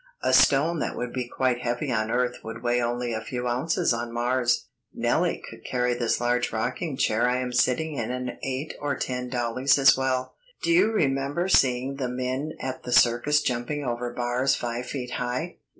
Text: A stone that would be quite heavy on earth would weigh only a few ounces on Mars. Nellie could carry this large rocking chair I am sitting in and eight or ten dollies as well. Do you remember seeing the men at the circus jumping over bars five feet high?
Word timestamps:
A 0.23 0.33
stone 0.33 0.79
that 0.79 0.95
would 0.97 1.13
be 1.13 1.27
quite 1.27 1.61
heavy 1.61 1.91
on 1.91 2.09
earth 2.09 2.37
would 2.43 2.63
weigh 2.63 2.81
only 2.81 3.13
a 3.13 3.21
few 3.21 3.47
ounces 3.47 3.93
on 3.93 4.11
Mars. 4.11 4.65
Nellie 4.91 5.43
could 5.47 5.63
carry 5.63 5.93
this 5.93 6.19
large 6.19 6.51
rocking 6.51 6.97
chair 6.97 7.29
I 7.29 7.37
am 7.37 7.53
sitting 7.53 7.93
in 7.97 8.09
and 8.09 8.39
eight 8.41 8.73
or 8.81 8.95
ten 8.95 9.29
dollies 9.29 9.77
as 9.77 9.95
well. 9.95 10.33
Do 10.63 10.71
you 10.71 10.91
remember 10.91 11.47
seeing 11.47 11.97
the 11.97 12.09
men 12.09 12.53
at 12.59 12.81
the 12.81 12.91
circus 12.91 13.41
jumping 13.43 13.85
over 13.85 14.11
bars 14.11 14.55
five 14.55 14.87
feet 14.87 15.11
high? 15.11 15.57